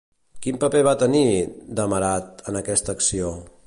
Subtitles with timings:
[0.45, 1.21] Quin paper va tenir,
[1.81, 3.37] Demarat, en aquesta acció?